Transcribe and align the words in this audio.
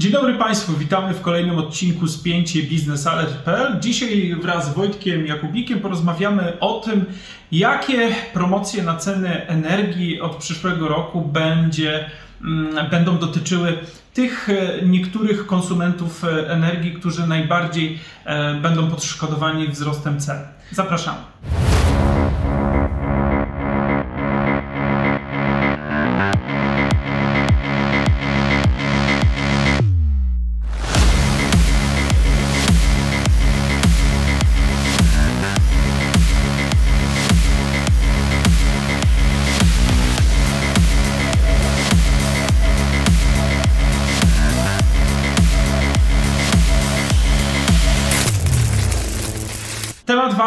Dzień 0.00 0.12
dobry 0.12 0.34
Państwu, 0.34 0.72
witamy 0.72 1.14
w 1.14 1.20
kolejnym 1.20 1.58
odcinku 1.58 2.08
Spięcie 2.08 2.62
biznesalert.pl. 2.62 3.80
Dzisiaj 3.80 4.36
wraz 4.42 4.70
z 4.70 4.74
Wojtkiem 4.74 5.26
Jakubikiem 5.26 5.80
porozmawiamy 5.80 6.60
o 6.60 6.80
tym, 6.80 7.04
jakie 7.52 8.08
promocje 8.34 8.82
na 8.82 8.96
ceny 8.96 9.46
energii 9.46 10.20
od 10.20 10.36
przyszłego 10.36 10.88
roku 10.88 11.20
będzie, 11.20 12.10
mm, 12.44 12.90
będą 12.90 13.18
dotyczyły 13.18 13.78
tych 14.14 14.48
e, 14.48 14.86
niektórych 14.86 15.46
konsumentów 15.46 16.24
e, 16.24 16.50
energii, 16.50 16.92
którzy 16.92 17.26
najbardziej 17.26 17.98
e, 18.24 18.54
będą 18.54 18.90
podszkodowani 18.90 19.68
wzrostem 19.68 20.20
cen. 20.20 20.38
Zapraszamy. 20.72 21.20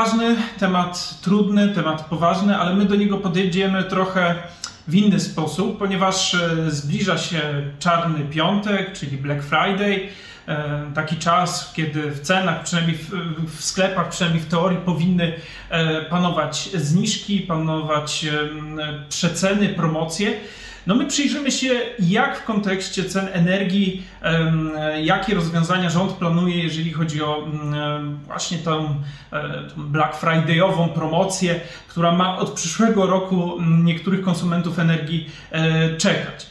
Ważny, 0.03 0.35
temat 0.59 1.21
trudny, 1.21 1.70
temat 1.70 2.05
poważny, 2.05 2.57
ale 2.57 2.75
my 2.75 2.85
do 2.85 2.95
niego 2.95 3.17
podejdziemy 3.17 3.84
trochę 3.84 4.35
w 4.88 4.95
inny 4.95 5.20
sposób, 5.20 5.79
ponieważ 5.79 6.35
e, 6.35 6.71
zbliża 6.71 7.17
się 7.17 7.41
czarny 7.79 8.20
piątek, 8.20 8.93
czyli 8.93 9.17
Black 9.17 9.43
Friday. 9.43 10.09
E, 10.48 10.91
Taki 10.95 11.16
czas, 11.16 11.73
kiedy 11.76 12.12
w 12.12 12.20
cenach, 12.20 12.63
przynajmniej 12.63 12.98
w, 13.48 13.63
sklepach, 13.63 14.10
przynajmniej 14.10 14.43
w 14.43 14.48
teorii, 14.48 14.77
powinny 14.77 15.34
e, 15.70 16.01
panować 16.01 16.70
zniżki, 16.73 17.40
panować 17.40 18.26
przeceny, 19.10 19.70
promocje. 19.70 20.34
No 20.87 20.95
my 20.95 21.05
przyjrzymy 21.05 21.51
się, 21.51 21.70
jak 21.99 22.37
w 22.39 22.43
kontekście 22.43 23.03
cen 23.03 23.29
energii, 23.34 24.03
jakie 25.01 25.35
rozwiązania 25.35 25.89
rząd 25.89 26.12
planuje, 26.12 26.63
jeżeli 26.63 26.93
chodzi 26.93 27.21
o 27.21 27.48
em, 27.48 28.20
właśnie 28.27 28.57
e, 28.57 28.62
tą 28.62 28.95
Black 29.77 30.15
Fridayową 30.15 30.89
promocję, 30.89 31.59
która 31.87 32.11
ma 32.11 32.37
od 32.37 32.51
przyszłego 32.51 33.05
roku 33.05 33.57
m, 33.59 33.85
niektórych 33.85 34.21
konsumentów 34.21 34.79
energii 34.79 35.29
e, 35.51 35.98
czekać. 35.98 36.45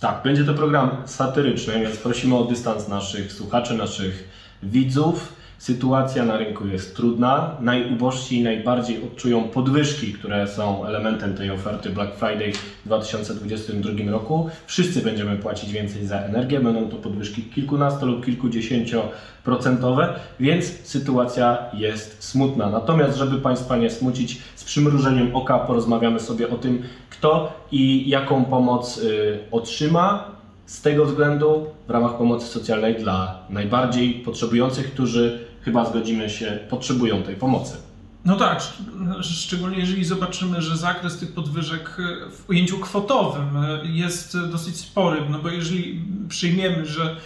Tak, 0.00 0.22
będzie 0.24 0.44
to 0.44 0.54
program 0.54 0.90
satyryczny, 1.04 1.80
więc 1.80 1.96
prosimy 1.96 2.36
o 2.36 2.44
dystans 2.44 2.88
naszych 2.88 3.32
słuchaczy, 3.32 3.74
naszych 3.74 4.28
widzów. 4.62 5.39
Sytuacja 5.60 6.24
na 6.24 6.36
rynku 6.36 6.66
jest 6.66 6.96
trudna. 6.96 7.56
Najubożsi 7.60 8.42
najbardziej 8.42 9.02
odczują 9.04 9.44
podwyżki, 9.44 10.12
które 10.12 10.48
są 10.48 10.86
elementem 10.86 11.34
tej 11.34 11.50
oferty 11.50 11.90
Black 11.90 12.14
Friday 12.14 12.52
w 12.52 12.86
2022 12.86 14.10
roku. 14.10 14.50
Wszyscy 14.66 15.02
będziemy 15.02 15.36
płacić 15.36 15.72
więcej 15.72 16.06
za 16.06 16.18
energię. 16.18 16.60
Będą 16.60 16.88
to 16.88 16.96
podwyżki 16.96 17.42
kilkunasto 17.42 18.06
lub 18.06 18.24
kilkudziesięcioprocentowe, 18.24 20.14
więc 20.40 20.64
sytuacja 20.82 21.58
jest 21.74 22.24
smutna. 22.24 22.70
Natomiast, 22.70 23.18
żeby 23.18 23.38
Państwa 23.38 23.76
nie 23.76 23.90
smucić, 23.90 24.38
z 24.56 24.64
przymrużeniem 24.64 25.36
oka 25.36 25.58
porozmawiamy 25.58 26.20
sobie 26.20 26.50
o 26.50 26.56
tym, 26.56 26.82
kto 27.10 27.52
i 27.72 28.08
jaką 28.08 28.44
pomoc 28.44 28.98
y, 28.98 29.38
otrzyma 29.50 30.30
z 30.66 30.82
tego 30.82 31.04
względu 31.04 31.66
w 31.88 31.90
ramach 31.90 32.16
pomocy 32.16 32.46
socjalnej 32.46 32.94
dla 32.94 33.38
najbardziej 33.50 34.14
potrzebujących, 34.14 34.92
którzy 34.92 35.49
chyba 35.62 35.84
zgodzimy 35.90 36.30
się, 36.30 36.58
potrzebują 36.70 37.22
tej 37.22 37.36
pomocy. 37.36 37.76
No 38.24 38.36
tak, 38.36 38.58
szcz- 38.60 39.22
szczególnie 39.22 39.78
jeżeli 39.78 40.04
zobaczymy, 40.04 40.62
że 40.62 40.76
zakres 40.76 41.18
tych 41.18 41.32
podwyżek 41.32 41.96
e, 41.98 42.30
w 42.30 42.50
ujęciu 42.50 42.78
kwotowym 42.78 43.56
e, 43.56 43.80
jest 43.84 44.34
e, 44.34 44.38
dosyć 44.46 44.76
spory, 44.76 45.20
no 45.30 45.38
bo 45.38 45.48
jeżeli 45.48 46.04
przyjmiemy, 46.28 46.86
że 46.86 47.16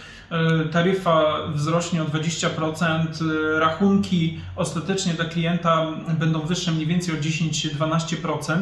taryfa 0.71 1.37
wzrośnie 1.53 2.01
o 2.01 2.05
20%, 2.05 3.05
e, 3.55 3.59
rachunki 3.59 4.39
ostatecznie 4.55 5.13
dla 5.13 5.25
klienta 5.25 5.87
będą 6.19 6.39
wyższe 6.39 6.71
mniej 6.71 6.87
więcej 6.87 7.15
o 7.15 7.17
10-12%, 7.21 8.61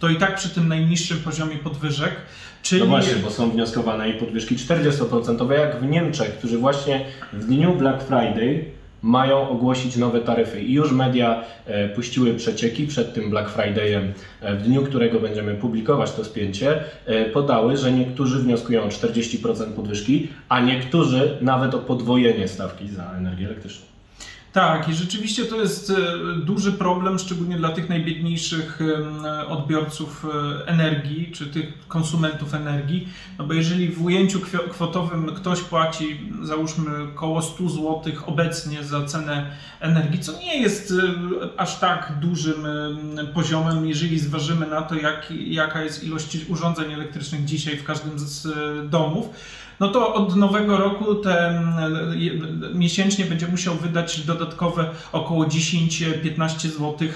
to 0.00 0.08
i 0.08 0.16
tak 0.16 0.36
przy 0.36 0.48
tym 0.48 0.68
najniższym 0.68 1.18
poziomie 1.18 1.56
podwyżek, 1.56 2.14
czyli 2.62 2.80
No 2.82 2.86
właśnie, 2.86 3.16
bo 3.16 3.30
są 3.30 3.50
wnioskowane 3.50 4.10
i 4.10 4.14
podwyżki 4.14 4.56
40% 4.56 5.50
jak 5.50 5.80
w 5.80 5.86
Niemczech, 5.86 6.38
którzy 6.38 6.58
właśnie 6.58 7.04
w 7.32 7.46
dniu 7.46 7.76
Black 7.76 8.02
Friday 8.02 8.64
mają 9.04 9.48
ogłosić 9.48 9.96
nowe 9.96 10.20
taryfy. 10.20 10.60
I 10.62 10.72
już 10.72 10.92
media 10.92 11.44
e, 11.66 11.88
puściły 11.88 12.34
przecieki 12.34 12.86
przed 12.86 13.14
tym 13.14 13.30
Black 13.30 13.50
Fridayem, 13.50 14.12
e, 14.40 14.54
w 14.54 14.62
dniu 14.62 14.82
którego 14.82 15.20
będziemy 15.20 15.54
publikować 15.54 16.12
to 16.12 16.24
spięcie, 16.24 16.84
e, 17.06 17.24
podały, 17.24 17.76
że 17.76 17.92
niektórzy 17.92 18.38
wnioskują 18.38 18.82
o 18.82 18.88
40% 18.88 19.72
podwyżki, 19.72 20.28
a 20.48 20.60
niektórzy 20.60 21.38
nawet 21.40 21.74
o 21.74 21.78
podwojenie 21.78 22.48
stawki 22.48 22.88
za 22.88 23.12
energię 23.18 23.46
elektryczną. 23.46 23.93
Tak, 24.54 24.88
i 24.88 24.94
rzeczywiście 24.94 25.44
to 25.44 25.60
jest 25.60 25.90
e, 25.90 25.94
duży 26.36 26.72
problem, 26.72 27.18
szczególnie 27.18 27.56
dla 27.56 27.68
tych 27.68 27.88
najbiedniejszych 27.88 28.78
odbiorców 29.48 30.26
e, 30.26 30.66
energii, 30.66 31.32
czy 31.32 31.46
tych 31.46 31.88
konsumentów 31.88 32.54
energii. 32.54 33.08
No 33.38 33.46
bo 33.46 33.54
jeżeli 33.54 33.88
w 33.88 34.04
ujęciu 34.04 34.40
kwotowym 34.70 35.34
ktoś 35.34 35.60
płaci, 35.60 36.20
załóżmy, 36.42 36.90
około 37.02 37.42
100 37.42 37.68
zł 37.68 38.02
obecnie 38.26 38.84
za 38.84 39.04
cenę 39.04 39.50
energii, 39.80 40.20
co 40.20 40.32
nie 40.32 40.60
jest 40.60 40.90
e, 40.90 40.94
aż 41.60 41.78
tak 41.78 42.12
dużym 42.20 42.66
em, 42.66 43.26
poziomem, 43.34 43.86
jeżeli 43.86 44.18
zważymy 44.18 44.66
na 44.66 44.82
to, 44.82 44.94
jak, 44.94 45.30
jaka 45.30 45.82
jest 45.82 46.04
ilość 46.04 46.38
urządzeń 46.48 46.92
elektrycznych 46.92 47.44
dzisiaj 47.44 47.76
w 47.76 47.84
każdym 47.84 48.18
z 48.18 48.48
domów 48.90 49.28
no 49.80 49.88
to 49.88 50.14
od 50.14 50.36
nowego 50.36 50.76
roku 50.76 51.04
miesięcznie 52.74 53.24
będzie 53.24 53.48
musiał 53.48 53.74
wydać 53.74 54.20
dodatkowe 54.20 54.43
około 55.12 55.44
10-15 55.44 56.68
zł 56.68 57.08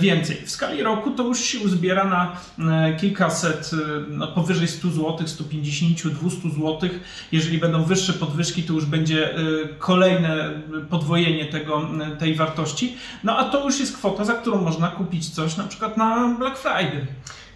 więcej. 0.00 0.36
W 0.36 0.50
skali 0.50 0.82
roku 0.82 1.10
to 1.10 1.22
już 1.22 1.40
się 1.40 1.58
uzbiera 1.58 2.04
na 2.04 2.36
e, 2.58 2.96
kilkaset, 2.96 3.70
e, 3.72 3.76
no 4.08 4.26
powyżej 4.26 4.68
100 4.68 4.88
zł, 4.88 5.26
150, 5.26 6.08
200 6.08 6.50
zł. 6.50 6.90
Jeżeli 7.32 7.58
będą 7.58 7.84
wyższe 7.84 8.12
podwyżki, 8.12 8.62
to 8.62 8.72
już 8.72 8.84
będzie 8.84 9.34
e, 9.34 9.38
kolejne 9.78 10.50
podwojenie 10.90 11.44
tego, 11.44 11.88
e, 12.12 12.16
tej 12.16 12.34
wartości. 12.34 12.96
No 13.24 13.38
a 13.38 13.44
to 13.44 13.64
już 13.64 13.80
jest 13.80 13.96
kwota, 13.96 14.24
za 14.24 14.34
którą 14.34 14.62
można 14.62 14.88
kupić 14.88 15.30
coś 15.30 15.56
na 15.56 15.64
przykład 15.64 15.96
na 15.96 16.36
Black 16.38 16.58
Friday. 16.58 17.06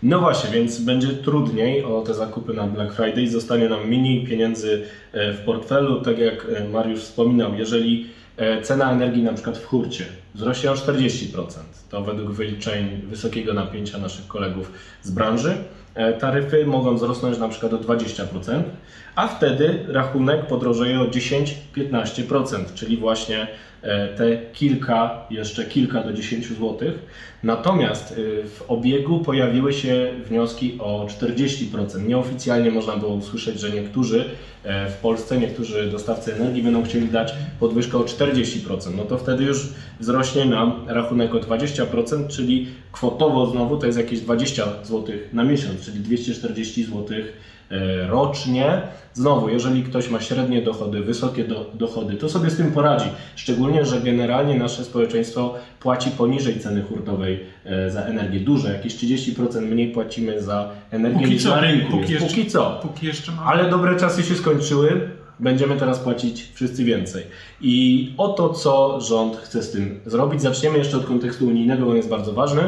No 0.04 0.20
właśnie, 0.20 0.50
więc 0.50 0.81
będzie 0.81 1.08
trudniej 1.08 1.84
o 1.84 2.02
te 2.02 2.14
zakupy 2.14 2.54
na 2.54 2.66
Black 2.66 2.94
Friday. 2.94 3.28
Zostanie 3.28 3.69
nam 3.69 3.88
mniej 3.88 4.26
pieniędzy 4.26 4.82
e, 5.12 5.32
w 5.32 5.41
portfelu. 5.41 6.00
Tak 6.00 6.19
jak 6.19 6.46
e, 6.56 6.69
Mariusz 6.69 7.00
wspominał, 7.00 7.54
jeżeli 7.54 8.06
e, 8.06 8.06
cena 8.62 8.92
energii 8.92 9.22
na 9.22 9.32
przykład 9.32 9.58
w 9.58 9.66
hurcie 9.66 10.06
wzrośnie 10.34 10.70
o 10.70 10.74
40%, 10.74 11.46
to 11.90 12.02
według 12.02 12.30
wyliczeń 12.30 13.02
wysokiego 13.06 13.54
napięcia 13.54 13.98
naszych 13.98 14.26
kolegów 14.26 14.72
z 15.02 15.10
branży, 15.10 15.50
e, 15.50 15.83
taryfy 16.21 16.66
mogą 16.66 16.94
wzrosnąć 16.94 17.38
na 17.38 17.49
przykład 17.49 17.72
o 17.72 17.78
20%, 17.78 18.62
a 19.15 19.28
wtedy 19.28 19.78
rachunek 19.88 20.47
podrożeje 20.47 21.00
o 21.00 21.05
10-15%, 21.05 22.75
czyli 22.75 22.97
właśnie 22.97 23.47
e, 23.82 24.09
te 24.09 24.37
kilka, 24.53 25.27
jeszcze 25.31 25.65
kilka 25.65 26.03
do 26.03 26.12
10 26.12 26.47
zł. 26.47 26.78
Natomiast 27.44 28.12
y, 28.19 28.44
w 28.49 28.65
obiegu 28.69 29.19
pojawiły 29.19 29.72
się 29.72 30.10
wnioski 30.28 30.78
o 30.81 31.06
40%. 31.21 32.06
Nieoficjalnie 32.06 32.71
można 32.71 32.97
było 32.97 33.15
usłyszeć, 33.15 33.61
że 33.61 33.71
niektórzy 33.71 34.25
e, 34.65 34.91
w 34.91 34.94
Polsce, 34.94 35.38
niektórzy 35.38 35.91
dostawcy 35.91 36.35
energii 36.35 36.62
będą 36.62 36.82
chcieli 36.82 37.08
dać 37.08 37.35
podwyżkę 37.61 37.99
o 37.99 38.00
40%. 38.00 38.97
No 38.97 39.05
to 39.05 39.19
wtedy 39.19 39.44
już 39.44 39.69
wzrośnie 40.00 40.44
nam 40.44 40.85
rachunek 40.88 41.35
o 41.35 41.38
20%, 41.38 42.29
czyli 42.29 42.67
kwotowo 42.93 43.47
znowu 43.47 43.76
to 43.76 43.87
jest 43.87 43.99
jakieś 43.99 44.20
20 44.20 44.64
zł 44.82 45.05
na 45.32 45.44
miesiąc, 45.44 45.83
czyli 45.84 46.00
240 46.00 46.84
zł 46.84 47.04
e, 47.70 48.06
rocznie. 48.06 48.82
Znowu, 49.12 49.48
jeżeli 49.48 49.82
ktoś 49.82 50.10
ma 50.10 50.20
średnie 50.20 50.62
dochody, 50.62 51.00
wysokie 51.00 51.44
do, 51.44 51.70
dochody, 51.75 52.14
to 52.14 52.28
sobie 52.28 52.50
z 52.50 52.56
tym 52.56 52.72
poradzi. 52.72 53.06
Szczególnie, 53.36 53.84
że 53.84 54.00
generalnie 54.00 54.58
nasze 54.58 54.84
społeczeństwo 54.84 55.54
płaci 55.81 56.10
poniżej 56.10 56.60
ceny 56.60 56.82
hurtowej 56.82 57.40
e, 57.64 57.90
za 57.90 58.00
energię. 58.02 58.40
Dużo, 58.40 58.69
jakieś 58.69 58.94
30% 58.96 59.60
mniej 59.62 59.88
płacimy 59.92 60.42
za 60.42 60.70
energię 60.90 61.19
Póki 61.20 61.31
niż 61.34 61.42
co, 61.42 61.48
na 61.48 61.60
rynku. 61.60 61.90
póki 61.98 62.12
jeszcze- 62.12 62.28
póki 62.28 62.46
co. 62.46 62.78
Póki 62.82 63.06
jeszcze 63.06 63.32
mamy. 63.32 63.46
Ale 63.46 63.70
dobre 63.70 63.96
czasy 63.96 64.22
się 64.22 64.34
skończyły. 64.34 65.00
Będziemy 65.40 65.76
teraz 65.76 65.98
płacić 65.98 66.48
wszyscy 66.54 66.84
więcej. 66.84 67.22
I 67.60 68.12
o 68.16 68.28
to, 68.28 68.48
co 68.48 69.00
rząd 69.00 69.37
chce 69.37 69.62
z 69.62 69.70
tym 69.70 70.00
zrobić, 70.06 70.42
zaczniemy 70.42 70.78
jeszcze 70.78 70.96
od 70.96 71.04
kontekstu 71.06 71.46
unijnego, 71.46 71.90
on 71.90 71.96
jest 71.96 72.08
bardzo 72.08 72.32
ważny. 72.32 72.62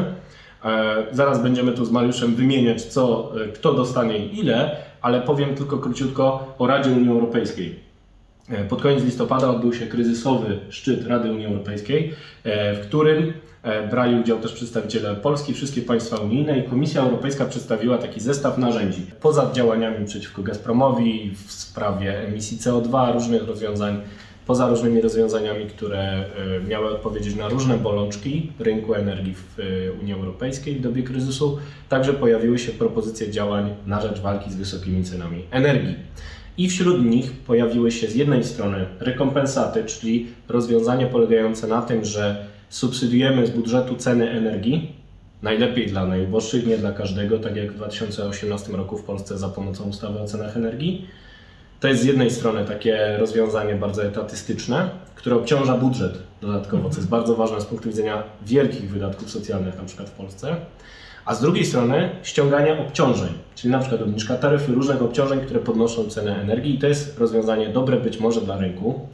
E, 0.67 1.05
Zaraz 1.11 1.43
będziemy 1.43 1.71
tu 1.71 1.85
z 1.85 1.91
Mariuszem 1.91 2.35
wymieniać, 2.35 2.81
co, 2.81 3.31
e, 3.43 3.47
kto 3.47 3.73
dostanie 3.73 4.25
i 4.25 4.39
ile, 4.39 4.75
ale 5.01 5.21
powiem 5.21 5.55
tylko 5.55 5.77
króciutko 5.77 6.55
o 6.59 6.67
Radzie 6.67 6.91
Unii 6.91 7.09
Europejskiej. 7.09 7.79
E, 8.49 8.63
Pod 8.65 8.81
koniec 8.81 9.03
listopada 9.03 9.49
odbył 9.49 9.73
się 9.73 9.87
kryzysowy 9.87 10.59
szczyt 10.69 11.07
Rady 11.07 11.31
Unii 11.31 11.45
Europejskiej, 11.45 12.13
w 12.45 12.79
którym 12.87 13.33
brali 13.91 14.19
udział 14.19 14.39
też 14.39 14.53
przedstawiciele 14.53 15.15
Polski, 15.15 15.53
wszystkie 15.53 15.81
państwa 15.81 16.17
unijne 16.17 16.59
i 16.59 16.63
Komisja 16.63 17.01
Europejska 17.01 17.45
przedstawiła 17.45 17.97
taki 17.97 18.19
zestaw 18.19 18.57
narzędzi. 18.57 19.01
Poza 19.21 19.51
działaniami 19.53 20.05
przeciwko 20.05 20.43
Gazpromowi 20.43 21.31
w 21.47 21.51
sprawie 21.51 22.27
emisji 22.27 22.57
CO2, 22.57 23.13
różnych 23.13 23.47
rozwiązań, 23.47 24.01
poza 24.47 24.69
różnymi 24.69 25.01
rozwiązaniami, 25.01 25.65
które 25.65 25.99
e, 25.99 26.25
miały 26.67 26.89
odpowiedzieć 26.89 27.35
na 27.35 27.49
różne 27.49 27.77
bolączki 27.77 28.51
rynku 28.59 28.93
energii 28.93 29.33
w 29.33 29.59
e, 29.59 29.91
Unii 30.01 30.13
Europejskiej 30.13 30.75
w 30.75 30.81
dobie 30.81 31.03
kryzysu, 31.03 31.57
także 31.89 32.13
pojawiły 32.13 32.59
się 32.59 32.71
propozycje 32.71 33.31
działań 33.31 33.75
na 33.85 34.01
rzecz 34.01 34.19
walki 34.19 34.51
z 34.51 34.55
wysokimi 34.55 35.03
cenami 35.03 35.43
energii. 35.51 35.95
I 36.57 36.69
wśród 36.69 37.05
nich 37.05 37.31
pojawiły 37.31 37.91
się 37.91 38.07
z 38.07 38.15
jednej 38.15 38.43
strony 38.43 38.85
rekompensaty, 38.99 39.83
czyli 39.85 40.27
rozwiązanie 40.47 41.05
polegające 41.05 41.67
na 41.67 41.81
tym, 41.81 42.05
że 42.05 42.45
subsydiujemy 42.69 43.47
z 43.47 43.49
budżetu 43.49 43.95
ceny 43.95 44.29
energii, 44.29 44.95
najlepiej 45.41 45.87
dla 45.87 46.05
najuboższych, 46.05 46.67
nie 46.67 46.77
dla 46.77 46.91
każdego, 46.91 47.39
tak 47.39 47.55
jak 47.55 47.71
w 47.71 47.75
2018 47.75 48.73
roku 48.73 48.97
w 48.97 49.03
Polsce 49.03 49.37
za 49.37 49.49
pomocą 49.49 49.83
ustawy 49.83 50.19
o 50.19 50.25
cenach 50.25 50.57
energii. 50.57 51.07
To 51.79 51.87
jest 51.87 52.01
z 52.01 52.05
jednej 52.05 52.31
strony 52.31 52.65
takie 52.65 53.17
rozwiązanie 53.17 53.75
bardzo 53.75 54.05
etatystyczne, 54.05 54.89
które 55.15 55.35
obciąża 55.35 55.77
budżet 55.77 56.17
dodatkowo, 56.41 56.89
co 56.89 56.95
jest 56.95 57.09
bardzo 57.09 57.35
ważne 57.35 57.61
z 57.61 57.65
punktu 57.65 57.89
widzenia 57.89 58.23
wielkich 58.45 58.89
wydatków 58.89 59.31
socjalnych, 59.31 59.77
na 59.77 59.83
przykład 59.83 60.09
w 60.09 60.11
Polsce. 60.11 60.55
A 61.25 61.35
z 61.35 61.41
drugiej 61.41 61.65
strony 61.65 62.09
ściągania 62.23 62.79
obciążeń, 62.79 63.29
czyli 63.55 63.71
na 63.71 63.79
przykład 63.79 64.01
obniżka 64.01 64.35
taryfy, 64.35 64.71
różnych 64.71 65.01
obciążeń, 65.01 65.39
które 65.39 65.59
podnoszą 65.59 66.09
cenę 66.09 66.41
energii 66.41 66.75
i 66.75 66.79
to 66.79 66.87
jest 66.87 67.19
rozwiązanie 67.19 67.69
dobre 67.69 67.97
być 67.97 68.19
może 68.19 68.41
dla 68.41 68.57
rynku, 68.57 69.07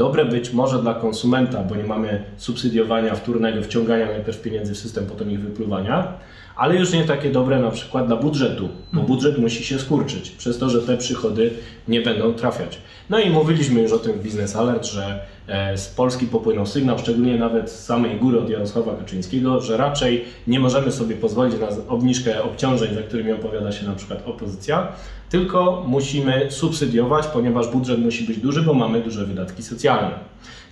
dobre 0.00 0.24
być 0.24 0.52
może 0.52 0.82
dla 0.82 0.94
konsumenta, 0.94 1.62
bo 1.62 1.76
nie 1.76 1.84
mamy 1.84 2.24
subsydiowania 2.36 3.14
wtórnego, 3.14 3.62
wciągania 3.62 4.06
najpierw 4.06 4.42
pieniędzy 4.42 4.74
w 4.74 4.78
system, 4.78 5.06
potem 5.06 5.30
ich 5.30 5.40
wypluwania, 5.40 6.12
ale 6.56 6.76
już 6.76 6.92
nie 6.92 7.04
takie 7.04 7.30
dobre 7.30 7.60
na 7.60 7.70
przykład 7.70 8.06
dla 8.06 8.16
budżetu, 8.16 8.68
bo 8.92 9.00
budżet 9.00 9.38
musi 9.38 9.64
się 9.64 9.78
skurczyć 9.78 10.30
przez 10.30 10.58
to, 10.58 10.70
że 10.70 10.82
te 10.82 10.96
przychody 10.96 11.50
nie 11.88 12.00
będą 12.00 12.34
trafiać. 12.34 12.78
No 13.10 13.18
i 13.18 13.30
mówiliśmy 13.30 13.82
już 13.82 13.92
o 13.92 13.98
tym 13.98 14.12
w 14.12 14.22
Business 14.22 14.56
Alert, 14.56 14.86
że 14.86 15.20
e, 15.48 15.78
z 15.78 15.88
Polski 15.88 16.26
popłynął 16.26 16.66
sygnał, 16.66 16.98
szczególnie 16.98 17.38
nawet 17.38 17.70
z 17.70 17.84
samej 17.84 18.16
góry 18.16 18.40
od 18.40 18.50
Jarosława 18.50 18.96
Kaczyńskiego, 18.96 19.60
że 19.60 19.76
raczej 19.76 20.24
nie 20.46 20.60
możemy 20.60 20.92
sobie 20.92 21.16
pozwolić 21.16 21.54
na 21.60 21.68
obniżkę 21.88 22.42
obciążeń, 22.42 22.94
za 22.94 23.02
którymi 23.02 23.32
opowiada 23.32 23.72
się 23.72 23.86
na 23.86 23.94
przykład 23.94 24.22
opozycja, 24.26 24.88
tylko 25.30 25.84
musimy 25.86 26.46
subsydiować, 26.50 27.26
ponieważ 27.26 27.68
budżet 27.68 27.98
musi 27.98 28.24
być 28.24 28.38
duży, 28.38 28.62
bo 28.62 28.74
mamy 28.74 29.00
duże 29.00 29.26
wydatki 29.26 29.62
socjalne. 29.62 29.89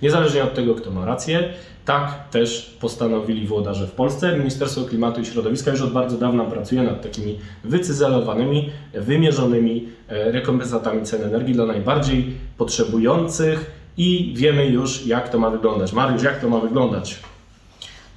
Niezależnie 0.03 0.44
od 0.44 0.55
tego, 0.55 0.75
kto 0.75 0.91
ma 0.91 1.05
rację, 1.05 1.49
tak 1.85 2.29
też 2.31 2.76
postanowili 2.81 3.47
włodarze 3.47 3.87
w 3.87 3.93
Polsce. 3.93 4.38
Ministerstwo 4.38 4.85
Klimatu 4.85 5.20
i 5.20 5.26
Środowiska 5.26 5.70
już 5.70 5.81
od 5.81 5.93
bardzo 5.93 6.19
dawna 6.19 6.44
pracuje 6.44 6.82
nad 6.82 7.03
takimi 7.03 7.38
wycyzelowanymi, 7.65 8.70
wymierzonymi 8.94 9.88
e, 10.09 10.32
rekompensatami 10.32 11.03
cen 11.03 11.23
energii 11.23 11.55
dla 11.55 11.67
najbardziej 11.67 12.37
potrzebujących 12.59 13.70
i 13.97 14.35
wiemy 14.37 14.67
już, 14.67 15.06
jak 15.06 15.29
to 15.29 15.38
ma 15.38 15.50
wyglądać. 15.50 15.93
Mariusz, 15.93 16.23
jak 16.23 16.41
to 16.41 16.49
ma 16.49 16.59
wyglądać? 16.59 17.19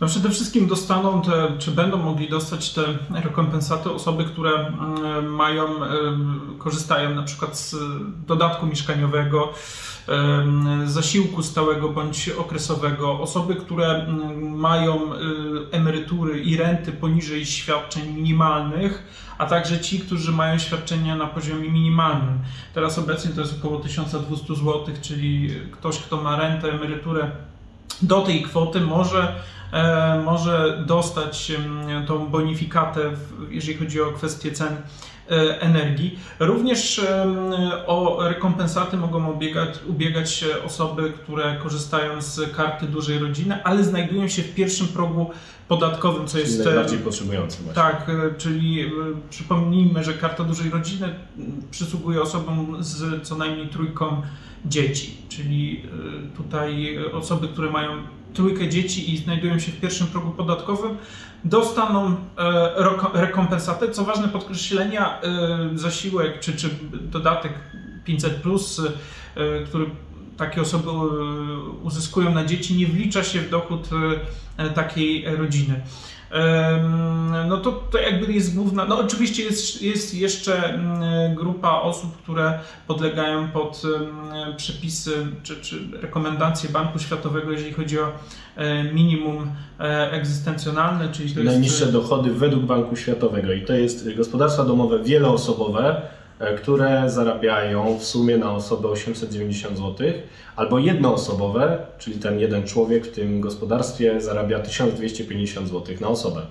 No 0.01 0.07
przede 0.07 0.29
wszystkim 0.29 0.67
dostaną 0.67 1.21
te, 1.21 1.57
czy 1.59 1.71
będą 1.71 1.97
mogli 1.97 2.29
dostać 2.29 2.69
te 2.69 2.81
rekompensaty 3.23 3.91
osoby, 3.91 4.25
które 4.25 4.51
mm, 4.51 5.33
mają, 5.33 5.65
korzystają 6.57 7.15
na 7.15 7.23
przykład 7.23 7.57
z 7.57 7.75
dodatku 8.27 8.65
mieszkaniowego, 8.65 9.53
zasiłku 10.85 11.43
stałego 11.43 11.89
bądź 11.89 12.29
okresowego, 12.29 13.19
osoby, 13.19 13.55
które 13.55 14.07
mają 14.41 15.13
y, 15.13 15.17
emerytury 15.71 16.39
i 16.39 16.57
renty 16.57 16.91
poniżej 16.91 17.45
świadczeń 17.45 18.13
minimalnych, 18.13 19.03
a 19.37 19.45
także 19.45 19.79
ci, 19.79 19.99
którzy 19.99 20.31
mają 20.31 20.57
świadczenia 20.57 21.15
na 21.15 21.27
poziomie 21.27 21.69
minimalnym. 21.69 22.39
Teraz 22.73 22.97
obecnie 22.99 23.31
to 23.31 23.41
jest 23.41 23.59
około 23.59 23.79
1200 23.79 24.55
zł, 24.55 24.85
czyli 25.01 25.49
ktoś, 25.71 25.97
kto 25.97 26.21
ma 26.21 26.35
rentę, 26.35 26.71
emeryturę 26.71 27.31
do 28.01 28.21
tej 28.21 28.43
kwoty 28.43 28.81
może, 28.81 29.35
e, 29.71 30.21
może 30.25 30.83
dostać 30.87 31.51
tą 32.07 32.27
bonifikatę, 32.27 33.01
jeżeli 33.49 33.77
chodzi 33.77 34.01
o 34.01 34.11
kwestie 34.11 34.51
cen 34.51 34.77
energii. 35.59 36.19
Również 36.39 37.01
o 37.87 38.19
rekompensaty 38.29 38.97
mogą 38.97 39.31
ubiegać, 39.31 39.69
ubiegać 39.87 40.31
się 40.31 40.47
osoby, 40.65 41.13
które 41.23 41.57
korzystają 41.63 42.21
z 42.21 42.55
karty 42.55 42.87
dużej 42.87 43.19
rodziny, 43.19 43.63
ale 43.63 43.83
znajdują 43.83 44.27
się 44.27 44.41
w 44.41 44.53
pierwszym 44.53 44.87
progu 44.87 45.31
podatkowym, 45.67 46.27
co 46.27 46.37
Czyli 46.37 46.49
jest 46.49 46.61
e, 46.61 46.65
najbardziej 46.65 46.99
potrzebujący 46.99 47.63
właśnie. 47.63 47.81
tak, 47.81 48.09
e, 48.09 48.37
czyli 48.37 48.81
e, 48.81 48.89
przypomnijmy, 49.29 50.03
że 50.03 50.13
karta 50.13 50.43
dużej 50.43 50.69
rodziny 50.69 51.15
przysługuje 51.71 52.21
osobom 52.21 52.77
z 52.79 53.27
co 53.27 53.35
najmniej 53.35 53.67
trójką 53.67 54.21
dzieci, 54.65 55.17
czyli 55.29 55.83
e, 56.33 56.37
tutaj 56.37 56.95
e, 56.95 57.11
osoby, 57.11 57.47
które 57.47 57.69
mają 57.69 57.91
trójkę 58.33 58.69
dzieci 58.69 59.13
i 59.13 59.17
znajdują 59.17 59.59
się 59.59 59.71
w 59.71 59.79
pierwszym 59.79 60.07
progu 60.07 60.31
podatkowym, 60.31 60.97
dostaną 61.43 62.15
e, 62.37 62.83
reko- 62.83 63.11
rekompensatę. 63.13 63.91
Co 63.91 64.03
ważne 64.03 64.27
podkreślenia, 64.27 65.21
e, 65.21 65.69
zasiłek 65.75 66.39
czy, 66.39 66.55
czy 66.55 66.69
dodatek 66.91 67.53
500, 68.05 68.33
e, 69.35 69.63
który 69.63 69.85
takie 70.37 70.61
osoby 70.61 70.89
e, 70.89 70.93
uzyskują 71.83 72.33
na 72.33 72.45
dzieci, 72.45 72.75
nie 72.75 72.87
wlicza 72.87 73.23
się 73.23 73.39
w 73.39 73.49
dochód 73.49 73.89
e, 74.57 74.69
takiej 74.69 75.25
rodziny. 75.35 75.81
No 77.49 77.57
to, 77.57 77.71
to 77.71 77.97
jakby 77.97 78.33
jest 78.33 78.55
główna. 78.55 78.85
No 78.85 78.99
oczywiście 78.99 79.43
jest, 79.43 79.81
jest 79.81 80.13
jeszcze 80.15 80.73
mm, 80.73 81.35
grupa 81.35 81.69
osób, 81.71 82.17
które 82.17 82.59
podlegają 82.87 83.47
pod 83.47 83.81
przepisy 84.57 85.27
czy, 85.43 85.61
czy 85.61 85.79
rekomendacje 86.01 86.69
Banku 86.69 86.99
Światowego, 86.99 87.51
jeżeli 87.51 87.73
chodzi 87.73 87.99
o 87.99 88.11
e, 88.55 88.83
minimum 88.83 89.51
e, 89.79 90.11
egzystencjonalne, 90.11 91.09
czyli 91.11 91.35
to 91.35 91.43
Najniższe 91.43 91.85
dochody 91.85 92.33
według 92.33 92.63
Banku 92.63 92.95
Światowego 92.95 93.53
i 93.53 93.61
to 93.61 93.73
jest 93.73 94.15
gospodarstwa 94.15 94.63
domowe 94.63 95.03
wieloosobowe, 95.03 95.89
e, 95.89 96.20
które 96.57 97.09
zarabiają 97.09 97.97
w 97.99 98.03
sumie 98.03 98.37
na 98.37 98.51
osobę 98.51 98.87
890 98.87 99.77
zł, 99.77 100.07
albo 100.55 100.79
jednoosobowe, 100.79 101.77
czyli 101.99 102.19
ten 102.19 102.39
jeden 102.39 102.67
człowiek 102.67 103.05
w 103.05 103.11
tym 103.11 103.41
gospodarstwie 103.41 104.21
zarabia 104.21 104.59
1250 104.59 105.67
zł 105.67 105.95
na 106.01 106.07
osobę. 106.07 106.41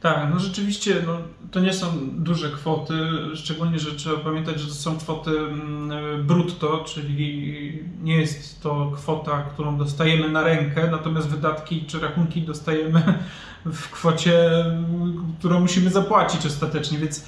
Tak, 0.00 0.28
no 0.30 0.38
rzeczywiście 0.38 0.94
no, 1.06 1.16
to 1.50 1.60
nie 1.60 1.72
są 1.72 1.86
duże 2.12 2.50
kwoty, 2.50 2.94
szczególnie, 3.34 3.78
że 3.78 3.92
trzeba 3.92 4.16
pamiętać, 4.16 4.60
że 4.60 4.68
to 4.68 4.74
są 4.74 4.98
kwoty 4.98 5.30
mm, 5.38 6.26
brutto, 6.26 6.84
czyli 6.84 7.82
nie 8.02 8.16
jest 8.16 8.62
to 8.62 8.92
kwota, 8.94 9.42
którą 9.42 9.78
dostajemy 9.78 10.28
na 10.28 10.42
rękę, 10.42 10.88
natomiast 10.90 11.28
wydatki 11.28 11.84
czy 11.86 12.00
rachunki 12.00 12.42
dostajemy 12.42 13.02
w 13.64 13.90
kwocie, 13.90 14.50
mm, 14.50 15.34
którą 15.38 15.60
musimy 15.60 15.90
zapłacić 15.90 16.46
ostatecznie, 16.46 16.98
więc 16.98 17.18
e, 17.20 17.24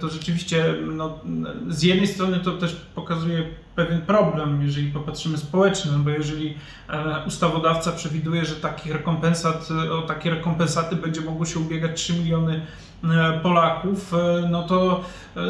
to 0.00 0.08
rzeczywiście 0.08 0.74
no, 0.86 1.20
z 1.68 1.82
jednej 1.82 2.06
strony 2.06 2.40
to 2.40 2.52
też 2.52 2.76
pokazuje 2.94 3.44
pewien 3.78 4.02
problem, 4.02 4.62
jeżeli 4.62 4.92
popatrzymy 4.92 5.38
społeczny, 5.38 5.92
no 5.92 5.98
bo 5.98 6.10
jeżeli 6.10 6.54
e, 6.88 7.24
ustawodawca 7.26 7.92
przewiduje, 7.92 8.44
że 8.44 8.54
takich 8.54 8.92
rekompensat, 8.92 9.68
o 9.92 10.02
takie 10.02 10.30
rekompensaty 10.30 10.96
będzie 10.96 11.20
mogło 11.20 11.46
się 11.46 11.58
ubiegać 11.60 12.02
3 12.02 12.12
miliony 12.12 12.66
e, 13.04 13.40
Polaków, 13.42 14.14
e, 14.14 14.48
no 14.50 14.62
to, 14.62 15.00
e, 15.36 15.40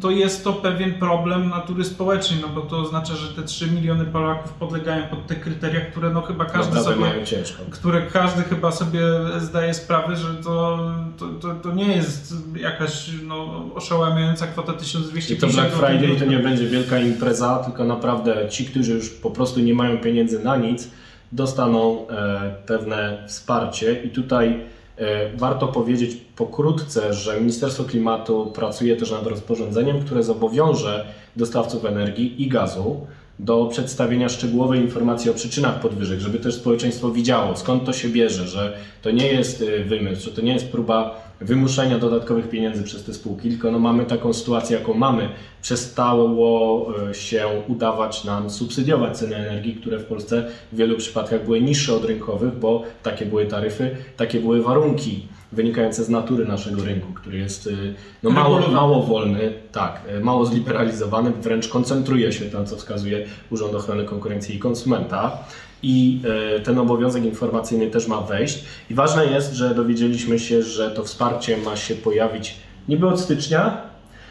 to 0.00 0.10
jest 0.10 0.44
to 0.44 0.52
pewien 0.52 0.94
problem 0.94 1.48
natury 1.48 1.84
społecznej, 1.84 2.40
no 2.40 2.48
bo 2.48 2.60
to 2.60 2.78
oznacza, 2.78 3.14
że 3.14 3.34
te 3.34 3.42
3 3.42 3.70
miliony 3.70 4.04
Polaków 4.04 4.52
podlegają 4.52 5.06
pod 5.06 5.26
te 5.26 5.36
kryteria, 5.36 5.80
które 5.80 6.10
no 6.10 6.22
chyba 6.22 6.44
każdy 6.44 6.74
Naprawdę 6.74 7.10
sobie 7.10 7.46
które 7.70 8.02
każdy 8.02 8.42
chyba 8.42 8.72
sobie 8.72 9.00
zdaje 9.38 9.74
sprawę, 9.74 10.16
że 10.16 10.34
to, 10.34 10.90
to, 11.18 11.28
to, 11.28 11.54
to 11.54 11.72
nie 11.72 11.96
jest 11.96 12.34
jakaś 12.56 13.10
no, 13.22 13.64
oszałamiająca 13.74 14.46
kwota 14.46 14.72
I 14.72 14.76
1250 14.76 15.40
to 15.40 15.46
Black. 15.46 15.74
Friday 15.74 16.16
to 16.16 16.24
nie 16.24 16.38
będzie 16.38 16.66
wielka 16.66 16.98
impreza, 16.98 17.49
tylko 17.58 17.84
naprawdę 17.84 18.48
ci, 18.48 18.64
którzy 18.64 18.94
już 18.94 19.10
po 19.10 19.30
prostu 19.30 19.60
nie 19.60 19.74
mają 19.74 19.98
pieniędzy 19.98 20.44
na 20.44 20.56
nic, 20.56 20.90
dostaną 21.32 22.08
e, 22.08 22.54
pewne 22.66 23.24
wsparcie. 23.26 24.02
I 24.02 24.08
tutaj 24.08 24.60
e, 24.96 25.36
warto 25.36 25.68
powiedzieć 25.68 26.16
pokrótce, 26.36 27.14
że 27.14 27.40
Ministerstwo 27.40 27.84
Klimatu 27.84 28.52
pracuje 28.54 28.96
też 28.96 29.10
nad 29.10 29.26
rozporządzeniem, 29.26 30.00
które 30.00 30.22
zobowiąże 30.22 31.06
dostawców 31.36 31.84
energii 31.84 32.42
i 32.42 32.48
gazu 32.48 33.06
do 33.38 33.66
przedstawienia 33.66 34.28
szczegółowej 34.28 34.80
informacji 34.80 35.30
o 35.30 35.34
przyczynach 35.34 35.80
podwyżek, 35.80 36.20
żeby 36.20 36.38
też 36.38 36.54
społeczeństwo 36.54 37.10
widziało, 37.10 37.56
skąd 37.56 37.84
to 37.84 37.92
się 37.92 38.08
bierze, 38.08 38.48
że 38.48 38.76
to 39.02 39.10
nie 39.10 39.26
jest 39.26 39.60
y, 39.60 39.84
wymysł, 39.84 40.24
że 40.24 40.30
to 40.30 40.40
nie 40.40 40.52
jest 40.52 40.68
próba 40.68 41.29
wymuszenia 41.40 41.98
dodatkowych 41.98 42.48
pieniędzy 42.48 42.82
przez 42.82 43.04
te 43.04 43.14
spółki, 43.14 43.48
tylko 43.48 43.70
no 43.70 43.78
mamy 43.78 44.04
taką 44.04 44.32
sytuację, 44.32 44.78
jaką 44.78 44.94
mamy. 44.94 45.28
Przestało 45.62 46.92
y, 47.10 47.14
się 47.14 47.48
udawać 47.68 48.24
nam 48.24 48.50
subsydiować 48.50 49.18
ceny 49.18 49.36
energii, 49.36 49.74
które 49.74 49.98
w 49.98 50.04
Polsce 50.04 50.46
w 50.72 50.76
wielu 50.76 50.96
przypadkach 50.96 51.44
były 51.44 51.60
niższe 51.60 51.94
od 51.94 52.04
rynkowych, 52.04 52.58
bo 52.58 52.82
takie 53.02 53.26
były 53.26 53.46
taryfy, 53.46 53.96
takie 54.16 54.40
były 54.40 54.62
warunki 54.62 55.26
wynikające 55.52 56.04
z 56.04 56.08
natury 56.08 56.44
naszego 56.44 56.84
rynku, 56.84 57.12
który 57.12 57.38
jest 57.38 57.66
y, 57.66 57.94
no, 58.22 58.30
mało, 58.30 58.60
mało 58.68 59.02
wolny, 59.02 59.52
tak, 59.72 60.00
y, 60.16 60.20
mało 60.20 60.46
zliberalizowany, 60.46 61.30
wręcz 61.30 61.68
koncentruje 61.68 62.32
się 62.32 62.44
tam, 62.44 62.66
co 62.66 62.76
wskazuje 62.76 63.26
Urząd 63.50 63.74
Ochrony 63.74 64.04
Konkurencji 64.04 64.56
i 64.56 64.58
Konsumenta. 64.58 65.38
I 65.82 66.20
y, 66.56 66.60
ten 66.60 66.78
obowiązek 66.78 67.24
informacyjny 67.24 67.90
też 67.90 68.06
ma 68.08 68.20
wejść. 68.20 68.64
I 68.90 68.94
ważne 68.94 69.26
jest, 69.26 69.52
że 69.52 69.74
dowiedzieliśmy 69.74 70.38
się, 70.38 70.62
że 70.62 70.90
to 70.90 71.04
wsparcie 71.04 71.56
ma 71.56 71.76
się 71.76 71.94
pojawić 71.94 72.56
niby 72.88 73.08
od 73.08 73.20
stycznia, 73.20 73.82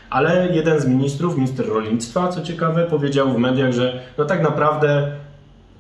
ale 0.09 0.49
jeden 0.55 0.79
z 0.79 0.85
ministrów, 0.85 1.35
minister 1.35 1.67
rolnictwa, 1.67 2.27
co 2.27 2.41
ciekawe, 2.41 2.85
powiedział 2.85 3.33
w 3.33 3.37
mediach, 3.37 3.73
że 3.73 3.99
no 4.17 4.25
tak 4.25 4.43
naprawdę 4.43 5.11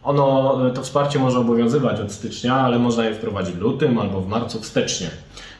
ono, 0.03 0.57
to 0.75 0.81
wsparcie 0.81 1.19
może 1.19 1.39
obowiązywać 1.39 1.99
od 1.99 2.11
stycznia, 2.11 2.55
ale 2.55 2.79
można 2.79 3.05
je 3.05 3.15
wprowadzić 3.15 3.55
w 3.55 3.61
lutym 3.61 3.97
albo 3.97 4.21
w 4.21 4.27
marcu 4.27 4.61
wstecznie. 4.61 5.07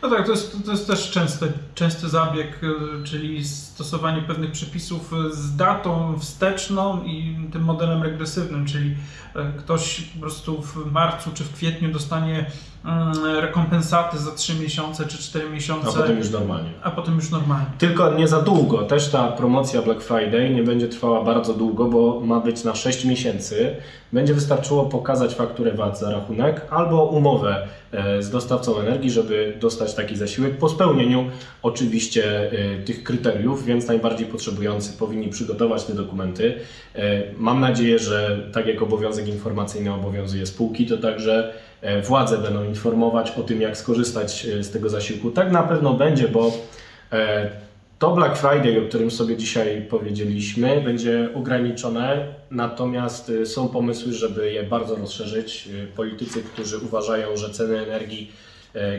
No 0.01 0.09
tak, 0.09 0.25
to 0.25 0.31
jest, 0.31 0.65
to 0.65 0.71
jest 0.71 0.87
też 0.87 1.11
częsty, 1.11 1.51
częsty 1.75 2.09
zabieg, 2.09 2.63
y, 2.63 3.03
czyli 3.03 3.45
stosowanie 3.45 4.21
pewnych 4.21 4.51
przepisów 4.51 5.11
z 5.31 5.55
datą 5.55 6.19
wsteczną 6.19 7.03
i 7.03 7.35
tym 7.53 7.61
modelem 7.63 8.03
regresywnym, 8.03 8.65
czyli 8.65 8.89
y, 8.89 8.95
ktoś 9.57 10.01
po 10.01 10.19
prostu 10.19 10.61
w 10.61 10.91
marcu 10.91 11.29
czy 11.33 11.43
w 11.43 11.53
kwietniu 11.53 11.91
dostanie 11.91 12.45
mm, 12.85 13.13
rekompensaty 13.41 14.17
za 14.17 14.31
3 14.31 14.55
miesiące 14.55 15.05
czy 15.05 15.17
4 15.17 15.49
miesiące, 15.49 15.89
A 15.89 15.93
potem 15.93 16.17
już 16.17 16.29
normalnie. 16.31 16.69
a 16.83 16.91
potem 16.91 17.15
już 17.15 17.29
normalnie. 17.31 17.67
Tylko 17.77 18.13
nie 18.13 18.27
za 18.27 18.41
długo. 18.41 18.77
Też 18.77 19.09
ta 19.09 19.27
promocja 19.27 19.81
Black 19.81 20.01
Friday 20.01 20.49
nie 20.49 20.63
będzie 20.63 20.87
trwała 20.87 21.23
bardzo 21.23 21.53
długo, 21.53 21.85
bo 21.85 22.19
ma 22.19 22.39
być 22.39 22.63
na 22.63 22.75
6 22.75 23.05
miesięcy. 23.05 23.75
Będzie 24.13 24.33
wystarczyło 24.33 24.85
pokazać 24.85 25.35
fakturę 25.35 25.71
VAT 25.71 25.99
za 25.99 26.11
rachunek 26.11 26.67
albo 26.69 27.03
umowę 27.05 27.67
e, 27.91 28.23
z 28.23 28.29
dostawcą 28.29 28.79
energii, 28.79 29.11
żeby 29.11 29.57
dostać 29.61 29.88
taki 29.96 30.15
zasiłek 30.15 30.58
po 30.58 30.69
spełnieniu 30.69 31.25
oczywiście 31.63 32.51
e, 32.51 32.84
tych 32.84 33.03
kryteriów, 33.03 33.65
więc 33.65 33.88
najbardziej 33.88 34.27
potrzebujący 34.27 34.98
powinni 34.98 35.27
przygotować 35.27 35.84
te 35.84 35.93
dokumenty. 35.93 36.55
E, 36.96 37.24
Mam 37.38 37.60
nadzieję, 37.60 38.00
że 38.00 38.50
tak 38.53 38.67
jak 38.67 38.81
obowiązek 38.81 39.27
informacyjny 39.27 39.93
obowiązuje 39.93 40.46
spółki, 40.46 40.86
to 40.86 40.98
także 40.98 41.53
e, 41.81 42.01
władze 42.01 42.38
będą 42.38 42.63
informować 42.63 43.31
o 43.31 43.43
tym, 43.43 43.62
jak 43.62 43.77
skorzystać 43.77 44.48
z 44.62 44.69
tego 44.69 44.89
zasiłku. 44.89 45.31
Tak 45.31 45.51
na 45.51 45.63
pewno 45.63 45.93
będzie, 45.93 46.27
bo 46.27 46.51
to 48.00 48.12
Black 48.12 48.38
Friday, 48.38 48.86
o 48.86 48.88
którym 48.89 49.12
sobie 49.12 49.38
dzisiaj 49.38 49.81
powiedzieliśmy, 49.89 50.81
będzie 50.81 51.29
ograniczone, 51.36 52.27
natomiast 52.51 53.31
są 53.46 53.67
pomysły, 53.67 54.13
żeby 54.13 54.51
je 54.51 54.63
bardzo 54.63 54.96
rozszerzyć. 54.96 55.69
Politycy, 55.96 56.43
którzy 56.43 56.77
uważają, 56.77 57.38
że 57.38 57.50
ceny 57.50 57.79
energii, 57.79 58.31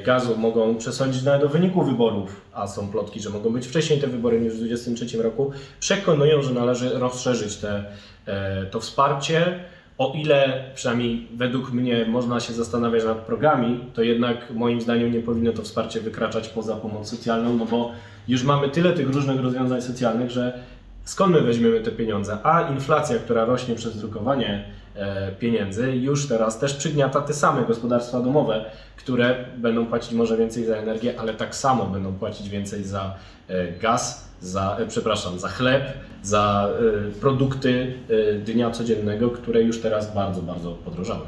gazu 0.04 0.36
mogą 0.36 0.76
przesądzić 0.76 1.22
nawet 1.22 1.44
o 1.44 1.48
wyniku 1.48 1.82
wyborów, 1.82 2.40
a 2.52 2.66
są 2.66 2.88
plotki, 2.88 3.20
że 3.20 3.30
mogą 3.30 3.50
być 3.52 3.66
wcześniej 3.66 4.00
te 4.00 4.06
wybory 4.06 4.40
niż 4.40 4.52
w 4.52 4.56
2023 4.56 5.22
roku, 5.22 5.52
przekonują, 5.80 6.42
że 6.42 6.54
należy 6.54 6.98
rozszerzyć 6.98 7.56
te, 7.56 7.84
e, 8.26 8.66
to 8.66 8.80
wsparcie. 8.80 9.60
O 9.98 10.12
ile, 10.14 10.64
przynajmniej 10.74 11.28
według 11.36 11.72
mnie, 11.72 12.06
można 12.08 12.40
się 12.40 12.52
zastanawiać 12.52 13.04
nad 13.04 13.18
progami, 13.18 13.80
to 13.94 14.02
jednak 14.02 14.50
moim 14.50 14.80
zdaniem 14.80 15.12
nie 15.12 15.20
powinno 15.20 15.52
to 15.52 15.62
wsparcie 15.62 16.00
wykraczać 16.00 16.48
poza 16.48 16.76
pomoc 16.76 17.08
socjalną, 17.08 17.56
no 17.56 17.64
bo 17.64 17.92
już 18.28 18.42
mamy 18.42 18.68
tyle 18.68 18.92
tych 18.92 19.14
różnych 19.14 19.40
rozwiązań 19.40 19.82
socjalnych, 19.82 20.30
że 20.30 20.58
skąd 21.04 21.32
my 21.32 21.40
weźmiemy 21.40 21.80
te 21.80 21.90
pieniądze? 21.90 22.38
A 22.42 22.70
inflacja, 22.70 23.18
która 23.18 23.44
rośnie 23.44 23.74
przez 23.74 23.98
drukowanie 23.98 24.48
e, 24.48 24.79
pieniędzy, 25.38 25.96
już 25.96 26.28
teraz 26.28 26.58
też 26.58 26.74
przygniata 26.74 27.20
te 27.20 27.34
same 27.34 27.64
gospodarstwa 27.64 28.20
domowe, 28.20 28.64
które 28.96 29.44
będą 29.56 29.86
płacić 29.86 30.12
może 30.12 30.36
więcej 30.36 30.64
za 30.64 30.76
energię, 30.76 31.20
ale 31.20 31.34
tak 31.34 31.54
samo 31.54 31.86
będą 31.86 32.12
płacić 32.12 32.48
więcej 32.48 32.84
za 32.84 33.14
e, 33.48 33.72
gaz, 33.72 34.30
za, 34.40 34.76
e, 34.76 34.86
przepraszam, 34.86 35.38
za 35.38 35.48
chleb, 35.48 35.98
za 36.22 36.68
e, 37.08 37.20
produkty 37.20 37.94
e, 38.08 38.38
dnia 38.38 38.70
codziennego, 38.70 39.30
które 39.30 39.62
już 39.62 39.80
teraz 39.80 40.14
bardzo, 40.14 40.42
bardzo 40.42 40.70
podrożały. 40.72 41.26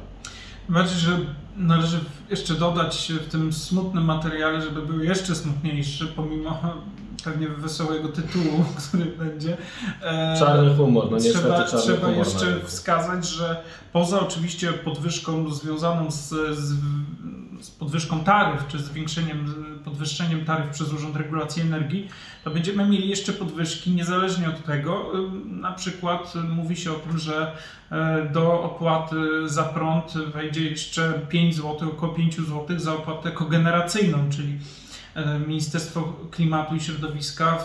Bardziej, 0.68 0.98
że 0.98 1.18
należy 1.56 2.00
jeszcze 2.30 2.54
dodać 2.54 3.12
w 3.26 3.28
tym 3.28 3.52
smutnym 3.52 4.04
materiale, 4.04 4.62
żeby 4.62 4.82
był 4.82 5.04
jeszcze 5.04 5.34
smutniejszy, 5.34 6.06
pomimo 6.06 6.60
pewnie 7.24 7.48
wesołego 7.48 8.08
tytułu, 8.08 8.64
który 8.88 9.04
będzie. 9.04 9.56
E, 10.02 10.36
Czarny 10.38 10.76
humor, 10.76 11.10
no 11.10 11.16
niestety 11.16 11.38
trzeba, 11.38 11.64
czarny 11.64 11.80
trzeba 11.80 12.06
humor. 12.06 12.18
jeszcze 12.18 12.60
wskazać, 12.64 13.28
że 13.28 13.62
poza 13.92 14.20
oczywiście 14.20 14.72
podwyżką 14.72 15.50
związaną 15.54 16.10
z, 16.10 16.28
z, 16.58 16.74
z 17.60 17.70
podwyżką 17.70 18.24
taryf, 18.24 18.66
czy 18.68 18.78
zwiększeniem, 18.78 19.54
podwyższeniem 19.84 20.44
taryf 20.44 20.70
przez 20.70 20.92
Urząd 20.92 21.16
Regulacji 21.16 21.62
Energii, 21.62 22.08
to 22.44 22.50
będziemy 22.50 22.88
mieli 22.88 23.08
jeszcze 23.08 23.32
podwyżki 23.32 23.90
niezależnie 23.90 24.48
od 24.48 24.64
tego. 24.64 25.12
Na 25.46 25.72
przykład 25.72 26.34
mówi 26.48 26.76
się 26.76 26.92
o 26.92 26.94
tym, 26.94 27.18
że 27.18 27.56
e, 27.90 28.28
do 28.32 28.62
opłaty 28.62 29.16
za 29.46 29.62
prąd 29.62 30.12
wejdzie 30.12 30.70
jeszcze 30.70 31.12
5 31.28 31.56
zł, 31.56 31.88
około 31.88 32.12
5 32.12 32.36
zł 32.36 32.66
za 32.78 32.94
opłatę 32.94 33.30
kogeneracyjną, 33.30 34.18
czyli 34.30 34.58
Ministerstwo 35.46 36.12
Klimatu 36.30 36.74
i 36.76 36.80
Środowiska, 36.80 37.58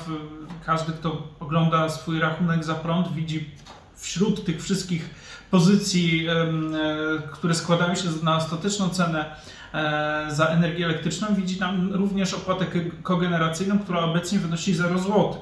każdy 0.66 0.94
kto 0.94 1.28
ogląda 1.40 1.90
swój 1.90 2.20
rachunek 2.20 2.64
za 2.64 2.76
prąd 2.76 3.14
widzi 3.14 3.50
wśród 3.96 4.46
tych 4.46 4.64
wszystkich 4.64 5.10
pozycji, 5.52 6.28
e, 6.28 6.34
które 7.32 7.56
składają 7.56 7.96
się 7.96 8.04
na 8.24 8.36
ostateczną 8.38 8.90
cenę 8.90 9.36
e, 9.74 10.28
za 10.32 10.46
energię 10.48 10.86
elektryczną, 10.86 11.28
widzi 11.36 11.56
tam 11.56 11.94
również 11.94 12.34
opłatę 12.34 12.66
ko- 12.66 12.80
kogeneracyjną, 13.04 13.80
która 13.80 14.00
obecnie 14.00 14.40
wynosi 14.40 14.74
0 14.76 15.00
zł. 15.00 15.38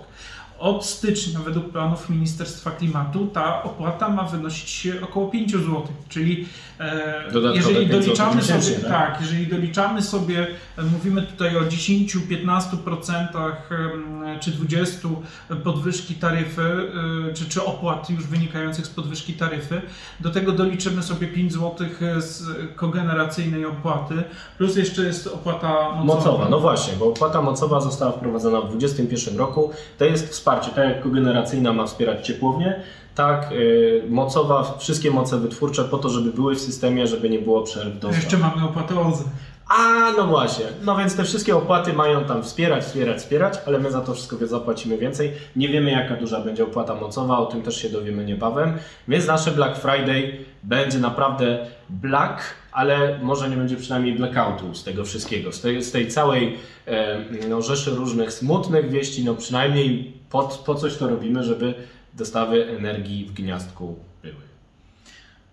Od 0.60 0.86
stycznia, 0.86 1.40
według 1.40 1.70
planów 1.72 2.10
Ministerstwa 2.10 2.72
Klimatu, 2.72 3.28
ta 3.28 3.64
opłata 3.64 4.10
ma 4.10 4.24
wynosić 4.24 4.88
około 5.04 5.30
5 5.30 5.52
zł, 5.52 5.84
czyli 6.10 6.48
e, 6.80 7.32
Dodatkowe 7.32 7.56
jeżeli 7.56 7.90
5 7.90 8.06
złotych 8.06 8.18
doliczamy 8.18 8.62
sobie, 8.62 8.78
tak? 8.78 8.92
tak, 8.92 9.22
jeżeli 9.22 9.48
doliczamy 9.48 10.02
sobie, 10.02 10.48
e, 10.78 10.84
mówimy 10.84 11.22
tutaj 11.22 11.58
o 11.58 11.62
10-15% 11.62 13.28
em, 13.72 14.40
czy 14.40 14.52
20% 14.52 15.16
podwyżki 15.64 16.16
taryfy, 16.16 16.92
e, 17.30 17.34
czy, 17.34 17.50
czy 17.50 17.64
opłat 17.64 18.10
już 18.10 18.28
wynikających 18.28 18.86
z 18.86 18.90
podwyżki 18.90 19.34
taryfy, 19.34 19.82
do 20.20 20.30
tego 20.30 20.52
doliczymy 20.52 21.04
sobie 21.04 21.28
5 21.28 21.54
zł 21.54 21.88
z 22.18 22.44
kogeneracyjnej 22.76 23.66
opłaty, 23.66 24.24
plus 24.58 24.76
jeszcze 24.76 25.04
jest 25.04 25.28
opłata 25.28 25.90
mocowa. 25.90 26.04
Mocowa, 26.04 26.50
no 26.50 26.60
właśnie, 26.60 26.94
bo 27.00 27.06
opłata 27.06 27.42
mocowa 27.42 27.82
została 27.82 28.12
wprowadzona 28.12 28.62
w 28.62 28.70
2021 28.70 29.38
roku. 29.38 29.72
To 29.98 30.06
jest 30.06 30.36
wsparcie, 30.46 30.72
tak 30.72 30.90
jak 30.90 31.04
kogeneracyjna 31.04 31.74
ma 31.74 31.86
wspierać 31.86 32.28
ciepłownię, 32.28 32.80
tak 33.16 33.52
y, 33.52 34.04
mocowa, 34.10 34.76
wszystkie 34.78 35.12
moce 35.12 35.38
wytwórcze 35.38 35.84
po 35.84 35.98
to, 35.98 36.10
żeby 36.10 36.32
były 36.32 36.56
w 36.56 36.60
systemie, 36.60 37.08
żeby 37.08 37.30
nie 37.30 37.40
było 37.40 37.62
przerw 37.62 38.00
dostaw. 38.00 38.24
Jeszcze 38.24 38.38
mamy 38.38 38.66
opłatę 38.66 39.00
OZE. 39.00 39.24
A, 39.70 40.12
no 40.18 40.28
właśnie. 40.28 40.66
No 40.84 40.98
więc 40.98 41.16
te 41.16 41.24
wszystkie 41.24 41.56
opłaty 41.56 41.94
mają 41.94 42.24
tam 42.24 42.44
wspierać, 42.44 42.84
wspierać, 42.84 43.18
wspierać, 43.18 43.54
ale 43.68 43.80
my 43.80 43.92
za 43.92 44.02
to 44.02 44.14
wszystko 44.14 44.48
zapłacimy 44.48 44.98
więcej. 44.98 45.32
Nie 45.56 45.70
wiemy, 45.70 45.92
jaka 45.92 46.16
duża 46.16 46.42
będzie 46.42 46.64
opłata 46.64 46.96
mocowa, 46.96 47.38
o 47.38 47.46
tym 47.46 47.62
też 47.62 47.82
się 47.82 47.90
dowiemy 47.90 48.26
niebawem. 48.26 48.78
Więc 49.08 49.28
nasze 49.28 49.52
Black 49.52 49.80
Friday 49.82 50.38
będzie 50.64 51.00
naprawdę 51.00 51.68
black, 51.90 52.42
ale 52.76 53.20
może 53.24 53.50
nie 53.50 53.58
będzie 53.58 53.76
przynajmniej 53.76 54.16
blackoutu 54.16 54.76
z 54.76 54.84
tego 54.84 55.06
wszystkiego, 55.06 55.52
z 55.52 55.62
tej, 55.62 55.84
z 55.84 55.92
tej 55.92 56.08
całej 56.08 56.58
no, 57.50 57.62
rzeszy 57.62 57.92
różnych 57.92 58.34
smutnych 58.34 58.90
wieści, 58.90 59.24
no 59.24 59.36
przynajmniej 59.36 60.14
po, 60.30 60.44
po 60.66 60.76
coś 60.76 60.98
to 60.98 61.08
robimy, 61.08 61.44
żeby 61.44 61.74
dostawy 62.14 62.70
energii 62.78 63.26
w 63.26 63.34
gniazdku 63.34 64.00
były. 64.24 64.36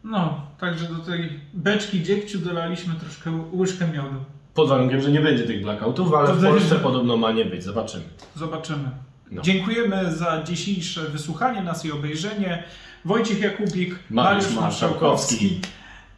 No, 0.05 0.41
także 0.61 0.87
do 0.87 0.99
tej 0.99 1.41
beczki 1.55 2.03
dziegciu 2.03 2.39
dolaliśmy 2.39 2.95
troszkę 2.95 3.45
łyżkę 3.53 3.89
miodu. 3.89 4.25
Pod 4.55 4.69
warunkiem, 4.69 5.03
że 5.03 5.11
nie 5.11 5.21
będzie 5.21 5.45
tych 5.45 5.63
blackoutów, 5.63 6.15
ale 6.15 6.29
To 6.29 6.35
w 6.35 6.45
Polsce 6.45 6.77
podobno 6.77 7.17
ma 7.17 7.33
nie 7.33 7.45
być. 7.45 7.65
Zobaczymy. 7.65 8.05
Zobaczymy. 8.37 8.91
No. 9.31 9.43
Dziękujemy 9.43 10.13
za 10.13 10.43
dzisiejsze 10.43 11.01
wysłuchanie 11.01 11.63
nas 11.63 11.85
i 11.85 11.93
obejrzenie. 11.93 12.63
Wojciech 13.05 13.41
Jakubik, 13.41 13.99
Mariusz 14.11 14.55
Marszałkowski. 14.55 14.61
Marszałkowski. 14.61 15.61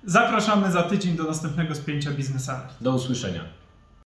Zapraszamy 0.07 0.73
za 0.73 0.83
tydzień 0.83 1.17
do 1.17 1.25
następnego 1.25 1.75
spięcia 1.75 2.11
biznesalnego. 2.11 2.73
Do 2.81 2.95
usłyszenia. 2.95 3.64